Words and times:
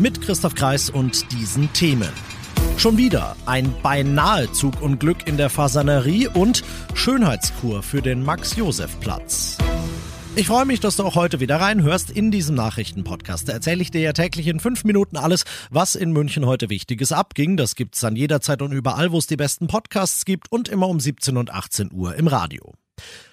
Mit 0.00 0.20
Christoph 0.20 0.54
Kreis 0.54 0.90
und 0.90 1.32
diesen 1.32 1.72
Themen. 1.72 2.10
Schon 2.76 2.96
wieder 2.96 3.34
ein 3.46 3.74
beinahe 3.82 4.50
Zugunglück 4.52 5.26
in 5.26 5.36
der 5.36 5.50
Fasanerie 5.50 6.28
und 6.28 6.62
Schönheitskur 6.94 7.82
für 7.82 8.00
den 8.00 8.22
Max-Josef-Platz. 8.22 9.58
Ich 10.36 10.46
freue 10.46 10.66
mich, 10.66 10.78
dass 10.78 10.94
du 10.94 11.02
auch 11.02 11.16
heute 11.16 11.40
wieder 11.40 11.56
reinhörst 11.56 12.12
in 12.12 12.30
diesem 12.30 12.54
Nachrichtenpodcast. 12.54 13.48
Da 13.48 13.54
erzähle 13.54 13.82
ich 13.82 13.90
dir 13.90 14.00
ja 14.00 14.12
täglich 14.12 14.46
in 14.46 14.60
fünf 14.60 14.84
Minuten 14.84 15.16
alles, 15.16 15.44
was 15.70 15.96
in 15.96 16.12
München 16.12 16.46
heute 16.46 16.70
Wichtiges 16.70 17.10
abging. 17.10 17.56
Das 17.56 17.74
gibt's 17.74 17.98
dann 17.98 18.14
jederzeit 18.14 18.62
und 18.62 18.70
überall, 18.70 19.10
wo 19.10 19.18
es 19.18 19.26
die 19.26 19.36
besten 19.36 19.66
Podcasts 19.66 20.24
gibt 20.24 20.52
und 20.52 20.68
immer 20.68 20.86
um 20.86 21.00
17 21.00 21.36
und 21.36 21.52
18 21.52 21.90
Uhr 21.92 22.14
im 22.14 22.28
Radio. 22.28 22.74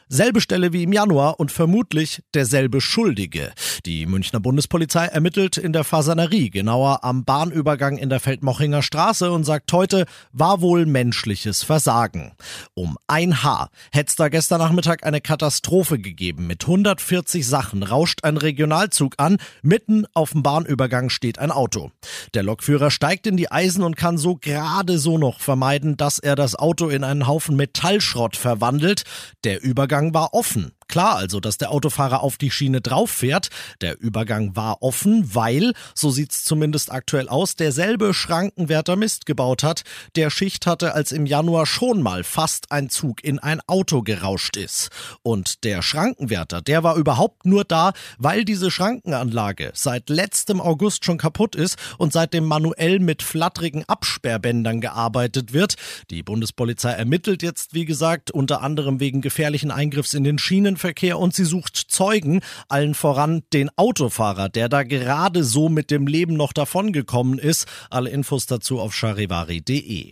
Selbe 0.07 0.39
Stelle 0.39 0.71
wie 0.71 0.83
im 0.83 0.93
Januar 0.93 1.39
und 1.39 1.51
vermutlich 1.51 2.21
derselbe 2.35 2.79
Schuldige. 2.79 3.51
Die 3.87 4.05
Münchner 4.05 4.39
Bundespolizei 4.39 5.07
ermittelt 5.07 5.57
in 5.57 5.73
der 5.73 5.83
Fasanerie, 5.83 6.51
genauer 6.51 7.03
am 7.03 7.25
Bahnübergang 7.25 7.97
in 7.97 8.09
der 8.09 8.19
Feldmochinger 8.19 8.83
Straße 8.83 9.31
und 9.31 9.45
sagt 9.45 9.73
heute, 9.73 10.05
war 10.31 10.61
wohl 10.61 10.85
menschliches 10.85 11.63
Versagen. 11.63 12.33
Um 12.75 12.99
ein 13.07 13.41
Haar 13.41 13.71
hätte 13.91 14.09
es 14.09 14.15
da 14.15 14.29
gestern 14.29 14.59
Nachmittag 14.59 15.03
eine 15.03 15.21
Katastrophe 15.21 15.97
gegeben. 15.97 16.45
Mit 16.45 16.61
140 16.65 17.47
Sachen 17.47 17.81
rauscht 17.81 18.23
ein 18.23 18.37
Regionalzug 18.37 19.15
an, 19.17 19.37
mitten 19.63 20.05
auf 20.13 20.33
dem 20.33 20.43
Bahnübergang 20.43 21.09
steht 21.09 21.39
ein 21.39 21.49
Auto. 21.49 21.89
Der 22.35 22.43
Lokführer 22.43 22.91
steigt 22.91 23.25
in 23.25 23.37
die 23.37 23.51
Eisen 23.51 23.81
und 23.81 23.97
kann 23.97 24.19
so 24.19 24.35
gerade 24.35 24.99
so 24.99 25.17
noch 25.17 25.39
vermeiden, 25.39 25.97
dass 25.97 26.19
er 26.19 26.35
das 26.35 26.55
Auto 26.55 26.89
in 26.89 27.03
einen 27.03 27.25
Haufen 27.25 27.55
Metallschrott 27.55 28.35
verwandelt. 28.35 29.01
Der 29.43 29.63
Übergang 29.63 29.94
Übergang 29.95 30.13
war 30.13 30.33
offen. 30.33 30.73
Klar 30.95 31.17
also, 31.17 31.41
dass 31.41 31.57
der 31.57 31.71
Autofahrer 31.71 32.23
auf 32.23 32.37
die 32.37 32.49
Schiene 32.49 32.79
drauf 32.79 33.11
fährt. 33.11 33.49
Der 33.81 33.99
Übergang 33.99 34.55
war 34.55 34.81
offen, 34.81 35.35
weil, 35.35 35.73
so 35.93 36.09
sieht's 36.09 36.45
zumindest 36.45 36.89
aktuell 36.89 37.27
aus, 37.27 37.57
derselbe 37.57 38.13
Schrankenwärter 38.13 38.95
Mist 38.95 39.25
gebaut 39.25 39.61
hat, 39.61 39.83
der 40.15 40.29
Schicht 40.29 40.65
hatte, 40.65 40.93
als 40.93 41.11
im 41.11 41.25
Januar 41.25 41.65
schon 41.65 42.01
mal 42.01 42.23
fast 42.23 42.71
ein 42.71 42.89
Zug 42.89 43.25
in 43.25 43.39
ein 43.39 43.59
Auto 43.67 44.03
gerauscht 44.03 44.55
ist. 44.55 44.87
Und 45.21 45.65
der 45.65 45.81
Schrankenwärter, 45.81 46.61
der 46.61 46.83
war 46.83 46.95
überhaupt 46.95 47.45
nur 47.45 47.65
da, 47.65 47.91
weil 48.17 48.45
diese 48.45 48.71
Schrankenanlage 48.71 49.71
seit 49.73 50.09
letztem 50.09 50.61
August 50.61 51.03
schon 51.03 51.17
kaputt 51.17 51.57
ist 51.57 51.77
und 51.97 52.13
seitdem 52.13 52.45
manuell 52.45 52.99
mit 52.99 53.21
flatterigen 53.21 53.83
Absperrbändern 53.83 54.79
gearbeitet 54.79 55.51
wird. 55.51 55.75
Die 56.09 56.23
Bundespolizei 56.23 56.91
ermittelt 56.91 57.43
jetzt, 57.43 57.73
wie 57.73 57.83
gesagt, 57.83 58.31
unter 58.31 58.61
anderem 58.61 59.01
wegen 59.01 59.19
gefährlichen 59.19 59.71
Eingriffs 59.71 60.13
in 60.13 60.23
den 60.23 60.39
Schienen 60.39 60.77
Schienenverkehr 60.85 61.19
und 61.19 61.33
sie 61.33 61.45
sucht 61.45 61.75
Zeugen, 61.75 62.41
allen 62.69 62.93
voran 62.93 63.43
den 63.53 63.69
Autofahrer, 63.75 64.49
der 64.49 64.69
da 64.69 64.83
gerade 64.83 65.43
so 65.43 65.69
mit 65.69 65.89
dem 65.89 66.07
Leben 66.07 66.35
noch 66.35 66.53
davongekommen 66.53 67.39
ist. 67.39 67.67
Alle 67.89 68.09
Infos 68.09 68.45
dazu 68.45 68.79
auf 68.79 68.93
charivari.de. 68.93 70.11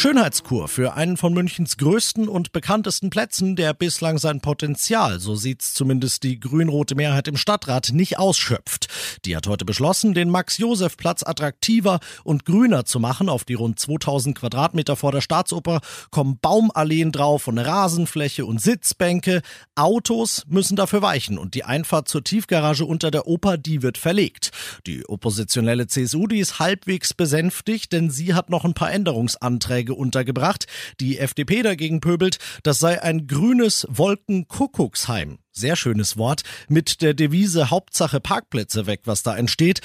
Schönheitskur 0.00 0.68
für 0.68 0.94
einen 0.94 1.18
von 1.18 1.34
Münchens 1.34 1.76
größten 1.76 2.26
und 2.26 2.52
bekanntesten 2.52 3.10
Plätzen, 3.10 3.54
der 3.54 3.74
bislang 3.74 4.16
sein 4.16 4.40
Potenzial, 4.40 5.20
so 5.20 5.34
sieht's 5.34 5.74
zumindest 5.74 6.22
die 6.22 6.40
grün-rote 6.40 6.94
Mehrheit 6.94 7.28
im 7.28 7.36
Stadtrat, 7.36 7.90
nicht 7.92 8.18
ausschöpft. 8.18 8.88
Die 9.26 9.36
hat 9.36 9.46
heute 9.46 9.66
beschlossen, 9.66 10.14
den 10.14 10.30
Max-Josef-Platz 10.30 11.22
attraktiver 11.22 12.00
und 12.24 12.46
grüner 12.46 12.86
zu 12.86 12.98
machen. 12.98 13.28
Auf 13.28 13.44
die 13.44 13.52
rund 13.52 13.78
2000 13.78 14.38
Quadratmeter 14.38 14.96
vor 14.96 15.12
der 15.12 15.20
Staatsoper 15.20 15.82
kommen 16.10 16.38
Baumalleen 16.40 17.12
drauf 17.12 17.46
und 17.46 17.58
Rasenfläche 17.58 18.46
und 18.46 18.58
Sitzbänke. 18.58 19.42
Autos 19.74 20.44
müssen 20.48 20.76
dafür 20.76 21.02
weichen 21.02 21.36
und 21.36 21.52
die 21.52 21.64
Einfahrt 21.64 22.08
zur 22.08 22.24
Tiefgarage 22.24 22.86
unter 22.86 23.10
der 23.10 23.26
Oper, 23.26 23.58
die 23.58 23.82
wird 23.82 23.98
verlegt. 23.98 24.50
Die 24.86 25.06
oppositionelle 25.06 25.88
CSU, 25.88 26.26
die 26.26 26.38
ist 26.38 26.58
halbwegs 26.58 27.12
besänftigt, 27.12 27.92
denn 27.92 28.08
sie 28.08 28.32
hat 28.32 28.48
noch 28.48 28.64
ein 28.64 28.72
paar 28.72 28.90
Änderungsanträge 28.90 29.89
Vorschläge 29.90 29.94
untergebracht. 29.94 30.66
Die 31.00 31.18
FDP 31.18 31.62
dagegen 31.62 32.00
pöbelt, 32.00 32.38
das 32.62 32.78
sei 32.78 33.02
ein 33.02 33.26
grünes 33.26 33.86
Wolkenkuckucksheim. 33.90 35.38
Sehr 35.52 35.76
schönes 35.76 36.16
Wort. 36.16 36.42
Mit 36.68 37.02
der 37.02 37.14
Devise 37.14 37.70
Hauptsache 37.70 38.20
Parkplätze 38.20 38.86
weg, 38.86 39.02
was 39.04 39.22
da 39.22 39.36
entsteht. 39.36 39.80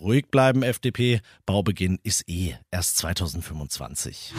Ruhig 0.00 0.26
bleiben, 0.30 0.62
FDP. 0.62 1.20
Baubeginn 1.46 1.98
ist 2.02 2.28
eh 2.28 2.54
erst 2.70 2.98
2025. 2.98 4.34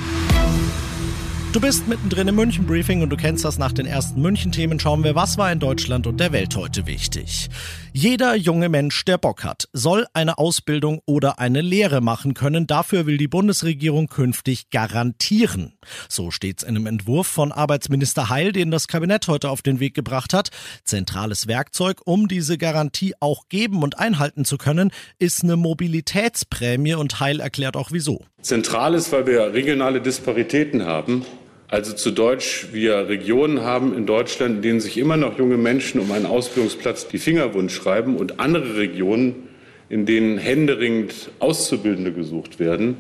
Du 1.57 1.62
bist 1.62 1.88
mittendrin 1.88 2.28
im 2.28 2.35
München-Briefing 2.35 3.01
und 3.01 3.09
du 3.09 3.18
kennst 3.18 3.44
das 3.44 3.57
nach 3.57 3.72
den 3.72 3.88
ersten 3.88 4.22
München-Themen. 4.22 4.79
Schauen 4.79 5.03
wir, 5.03 5.16
was 5.16 5.40
war 5.40 5.51
in 5.51 5.59
Deutschland 5.59 6.06
und 6.06 6.19
der 6.19 6.31
Welt 6.31 6.56
heute 6.56 6.85
wichtig. 6.85 7.50
Jeder 7.94 8.35
junge 8.35 8.69
Mensch, 8.69 9.03
der 9.06 9.18
Bock 9.18 9.44
hat, 9.44 9.68
soll 9.73 10.06
eine 10.13 10.38
Ausbildung 10.38 11.01
oder 11.07 11.40
eine 11.40 11.62
Lehre 11.62 12.00
machen 12.00 12.35
können. 12.35 12.68
Dafür 12.68 13.07
will 13.07 13.18
die 13.18 13.28
Bundesregierung 13.28 14.07
künftig 14.07 14.69
garantieren. 14.69 15.73
So 16.07 16.29
steht's 16.29 16.62
in 16.62 16.75
einem 16.75 16.85
Entwurf 16.85 17.25
von 17.25 17.51
Arbeitsminister 17.51 18.29
Heil, 18.29 18.51
den 18.51 18.69
das 18.69 18.88
Kabinett 18.88 19.28
heute 19.28 19.50
auf 19.50 19.63
den 19.63 19.79
Weg 19.79 19.95
gebracht 19.95 20.35
hat. 20.35 20.51
Zentrales 20.84 21.47
Werkzeug, 21.47 22.01
um 22.06 22.28
diese 22.28 22.59
Garantie 22.59 23.16
auch 23.19 23.50
geben 23.50 23.81
und 23.81 23.97
einhalten 23.97 24.45
zu 24.45 24.59
können, 24.59 24.91
ist 25.18 25.44
eine 25.44 25.56
Mobilitätsprämie 25.56 26.94
und 26.94 27.19
Heil 27.19 27.39
erklärt 27.39 27.75
auch 27.75 27.91
wieso. 27.91 28.24
Zentral 28.44 28.94
ist, 28.94 29.12
weil 29.12 29.25
wir 29.25 29.53
regionale 29.53 30.01
Disparitäten 30.01 30.85
haben. 30.85 31.25
Also 31.70 31.92
zu 31.92 32.12
Deutsch, 32.12 32.68
wir 32.72 33.10
Regionen 33.10 33.62
haben 33.62 33.94
in 33.94 34.06
Deutschland, 34.06 34.58
in 34.58 34.62
denen 34.62 34.80
sich 34.80 34.98
immer 34.98 35.18
noch 35.18 35.38
junge 35.38 35.58
Menschen 35.58 36.00
um 36.00 36.14
einen 36.14 36.26
Ausbildungsplatz 36.26 37.10
die 37.10 37.18
Finger 37.18 37.54
wund 37.54 37.74
schreiben 37.74 38.16
und 38.16 38.40
andere 38.40 38.78
Regionen, 38.78 39.50
in 39.90 40.06
denen 40.06 40.38
händeringend 40.38 41.30
Auszubildende 41.40 42.14
gesucht 42.14 42.60
werden, 42.60 42.96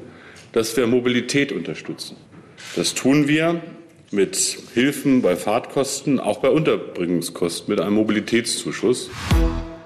dass 0.51 0.75
wir 0.75 0.85
Mobilität 0.85 1.53
unterstützen. 1.53 2.17
Das 2.75 2.93
tun 2.93 3.29
wir 3.29 3.61
mit 4.11 4.35
Hilfen 4.73 5.21
bei 5.21 5.37
Fahrtkosten, 5.37 6.19
auch 6.19 6.39
bei 6.39 6.49
Unterbringungskosten, 6.49 7.73
mit 7.73 7.79
einem 7.79 7.95
Mobilitätszuschuss. 7.95 9.09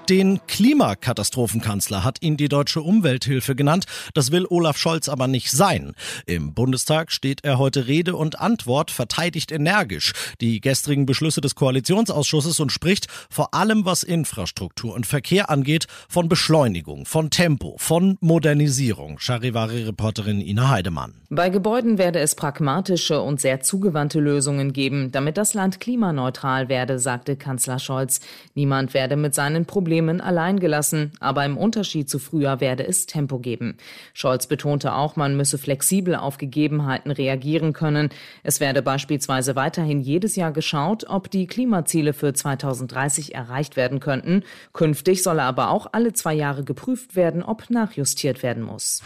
Den 0.08 0.40
Klimakatastrophenkanzler 0.48 2.02
hat 2.02 2.22
ihn 2.22 2.36
die 2.36 2.48
deutsche 2.48 2.82
Umwelthilfe 2.82 3.54
genannt. 3.54 3.84
Das 4.14 4.32
will 4.32 4.46
Olaf 4.50 4.76
Scholz 4.76 5.08
aber 5.08 5.28
nicht 5.28 5.52
sein. 5.52 5.94
Im 6.26 6.54
Bundestag 6.54 7.12
steht 7.12 7.44
er 7.44 7.56
heute 7.58 7.86
Rede 7.86 8.16
und 8.16 8.40
Antwort, 8.40 8.90
verteidigt 8.90 9.52
energisch 9.52 10.12
die 10.40 10.60
gestrigen 10.60 11.06
Beschlüsse 11.06 11.40
des 11.40 11.54
Koalitionsausschusses 11.54 12.58
und 12.58 12.72
spricht 12.72 13.06
vor 13.30 13.54
allem, 13.54 13.84
was 13.84 14.02
Infrastruktur 14.02 14.92
und 14.92 15.06
Verkehr 15.06 15.50
angeht, 15.50 15.86
von 16.08 16.28
Beschleunigung, 16.28 17.06
von 17.06 17.30
Tempo, 17.30 17.76
von 17.78 18.18
Modernisierung. 18.20 19.20
Charivari-Reporterin 19.20 20.40
Ina 20.40 20.68
Heidemann. 20.68 21.14
Bei 21.30 21.48
Gebäuden 21.48 21.96
werde 21.96 22.18
es 22.18 22.34
pragmatische 22.34 23.22
und 23.22 23.40
sehr 23.40 23.60
zugewandte 23.60 24.18
Lösungen 24.18 24.72
geben, 24.72 25.12
damit 25.12 25.36
das 25.36 25.54
Land 25.54 25.78
klimaneutral 25.78 26.68
werde, 26.68 26.98
sagte 26.98 27.36
Kanzler 27.36 27.78
Scholz. 27.78 28.20
Niemand 28.54 28.94
werde 28.94 29.16
mit 29.16 29.34
seinen 29.34 29.64
Problemen 29.64 29.91
Problemen 29.92 30.22
allein 30.22 30.58
gelassen, 30.58 31.12
aber 31.20 31.44
im 31.44 31.58
Unterschied 31.58 32.08
zu 32.08 32.18
früher 32.18 32.62
werde 32.62 32.88
es 32.88 33.04
Tempo 33.04 33.38
geben. 33.38 33.76
Scholz 34.14 34.46
betonte 34.46 34.94
auch, 34.94 35.16
man 35.16 35.36
müsse 35.36 35.58
flexibel 35.58 36.14
auf 36.14 36.38
Gegebenheiten 36.38 37.10
reagieren 37.10 37.74
können. 37.74 38.08
Es 38.42 38.58
werde 38.58 38.80
beispielsweise 38.80 39.54
weiterhin 39.54 40.00
jedes 40.00 40.34
Jahr 40.34 40.50
geschaut, 40.50 41.04
ob 41.10 41.30
die 41.30 41.46
Klimaziele 41.46 42.14
für 42.14 42.32
2030 42.32 43.34
erreicht 43.34 43.76
werden 43.76 44.00
könnten. 44.00 44.44
Künftig 44.72 45.22
solle 45.22 45.42
aber 45.42 45.68
auch 45.68 45.88
alle 45.92 46.14
zwei 46.14 46.32
Jahre 46.32 46.64
geprüft 46.64 47.14
werden, 47.14 47.42
ob 47.42 47.68
nachjustiert 47.68 48.42
werden 48.42 48.62
muss. 48.62 49.02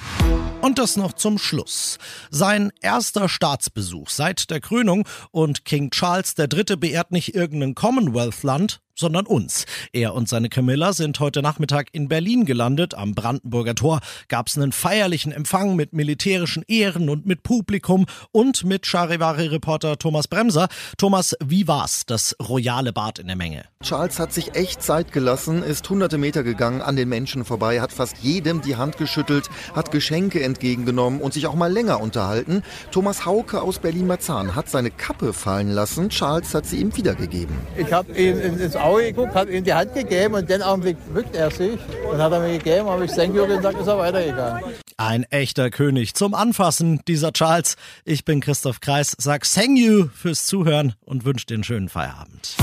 Und 0.60 0.78
das 0.78 0.96
noch 0.96 1.14
zum 1.14 1.38
Schluss. 1.38 1.98
Sein 2.30 2.70
erster 2.80 3.28
Staatsbesuch 3.28 4.08
seit 4.08 4.52
der 4.52 4.60
Krönung 4.60 5.04
und 5.32 5.64
King 5.64 5.90
Charles 5.90 6.36
III. 6.38 6.76
beehrt 6.76 7.10
nicht 7.10 7.34
irgendein 7.34 7.74
Commonwealth-Land, 7.74 8.80
sondern 8.96 9.26
uns. 9.26 9.66
Er 9.92 10.14
und 10.14 10.28
seine 10.28 10.48
Camilla 10.48 10.92
sind 10.92 11.20
heute 11.20 11.42
Nachmittag 11.42 11.88
in 11.92 12.08
Berlin 12.08 12.44
gelandet. 12.44 12.94
Am 12.94 13.14
Brandenburger 13.14 13.74
Tor 13.74 14.00
gab 14.28 14.48
es 14.48 14.56
einen 14.56 14.72
feierlichen 14.72 15.32
Empfang 15.32 15.76
mit 15.76 15.92
militärischen 15.92 16.64
Ehren 16.66 17.08
und 17.08 17.26
mit 17.26 17.42
Publikum 17.42 18.06
und 18.32 18.64
mit 18.64 18.86
Charivari-Reporter 18.86 19.98
Thomas 19.98 20.28
Bremser. 20.28 20.68
Thomas, 20.96 21.36
wie 21.44 21.68
war's, 21.68 22.06
das 22.06 22.34
royale 22.40 22.92
Bad 22.92 23.18
in 23.18 23.26
der 23.26 23.36
Menge? 23.36 23.64
Charles 23.82 24.18
hat 24.18 24.32
sich 24.32 24.54
echt 24.54 24.82
Zeit 24.82 25.12
gelassen, 25.12 25.62
ist 25.62 25.88
hunderte 25.88 26.18
Meter 26.18 26.42
gegangen 26.42 26.80
an 26.80 26.96
den 26.96 27.08
Menschen 27.08 27.44
vorbei, 27.44 27.80
hat 27.80 27.92
fast 27.92 28.18
jedem 28.18 28.62
die 28.62 28.76
Hand 28.76 28.96
geschüttelt, 28.96 29.50
hat 29.74 29.90
Geschenke 29.90 30.42
entgegengenommen 30.42 31.20
und 31.20 31.34
sich 31.34 31.46
auch 31.46 31.54
mal 31.54 31.70
länger 31.70 32.00
unterhalten. 32.00 32.62
Thomas 32.90 33.26
Hauke 33.26 33.60
aus 33.60 33.78
Berlin-Marzahn 33.78 34.54
hat 34.54 34.68
seine 34.68 34.90
Kappe 34.90 35.32
fallen 35.32 35.70
lassen. 35.70 36.08
Charles 36.08 36.54
hat 36.54 36.66
sie 36.66 36.78
ihm 36.78 36.96
wiedergegeben. 36.96 37.54
Ich 37.76 37.92
habe 37.92 38.12
ihm 38.12 38.40
ins 38.40 38.76
Auge 38.86 39.12
geguckt, 39.12 39.34
habe 39.34 39.50
ihm 39.50 39.64
die 39.64 39.74
Hand 39.74 39.94
gegeben 39.94 40.34
und 40.34 40.48
den 40.48 40.62
Augenblick 40.62 40.96
bückt 41.12 41.34
er 41.34 41.50
sich 41.50 41.78
und 42.10 42.18
hat 42.18 42.32
er 42.32 42.40
mir 42.40 42.58
gegeben, 42.58 42.88
habe 42.88 43.04
ich 43.04 43.16
you 43.16 43.46
gesagt, 43.46 43.80
ist 43.80 43.88
er 43.88 43.98
weitergegangen. 43.98 44.85
Ein 44.98 45.24
echter 45.24 45.68
König 45.68 46.14
zum 46.14 46.32
Anfassen, 46.32 47.00
dieser 47.06 47.32
Charles. 47.32 47.76
Ich 48.06 48.24
bin 48.24 48.40
Christoph 48.40 48.80
Kreis, 48.80 49.14
sag 49.18 49.44
thank 49.44 49.78
you 49.78 50.08
fürs 50.14 50.46
Zuhören 50.46 50.94
und 51.04 51.26
wünsche 51.26 51.44
dir 51.44 51.54
einen 51.54 51.64
schönen 51.64 51.90
Feierabend. 51.90 52.56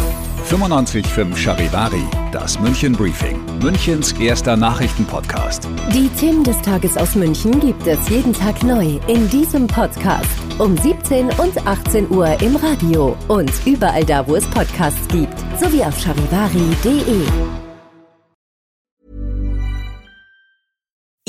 95.5 0.50 1.38
Charivari, 1.38 2.04
das 2.32 2.60
München 2.60 2.94
Briefing, 2.94 3.40
Münchens 3.60 4.14
erster 4.14 4.58
Nachrichtenpodcast. 4.58 5.68
Die 5.94 6.10
Themen 6.20 6.44
des 6.44 6.60
Tages 6.64 6.98
aus 6.98 7.14
München 7.14 7.60
gibt 7.60 7.86
es 7.86 8.10
jeden 8.10 8.34
Tag 8.34 8.64
neu 8.64 9.00
in 9.08 9.30
diesem 9.30 9.68
Podcast. 9.68 10.26
Um 10.58 10.76
17 10.76 11.30
und 11.34 11.68
18 11.68 12.10
Uhr 12.10 12.42
im 12.42 12.56
Radio 12.56 13.16
und 13.28 13.52
überall 13.68 14.06
da, 14.06 14.28
wo 14.28 14.36
es 14.36 14.46
Podcasts 14.48 15.08
gibt, 15.10 15.40
sowie 15.60 15.84
auf 15.84 15.98
charivari.de. 16.00 17.63